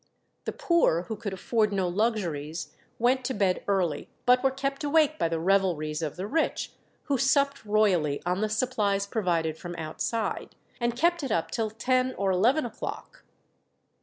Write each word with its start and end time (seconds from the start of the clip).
The 0.45 0.51
poor, 0.51 1.03
who 1.03 1.15
could 1.15 1.31
afford 1.31 1.71
no 1.71 1.87
luxuries, 1.87 2.73
went 2.97 3.23
to 3.25 3.35
bed 3.35 3.61
early, 3.67 4.09
but 4.25 4.43
were 4.43 4.49
kept 4.49 4.83
awake 4.83 5.19
by 5.19 5.29
the 5.29 5.39
revelries 5.39 6.01
of 6.01 6.15
the 6.15 6.25
rich, 6.25 6.71
who 7.03 7.19
supped 7.19 7.63
royally 7.63 8.19
on 8.25 8.41
the 8.41 8.49
supplies 8.49 9.05
provided 9.05 9.59
from 9.59 9.75
outside, 9.75 10.55
and 10.79 10.95
kept 10.95 11.21
it 11.21 11.31
up 11.31 11.51
till 11.51 11.69
ten 11.69 12.15
or 12.15 12.31
eleven 12.31 12.65
o'clock. 12.65 13.23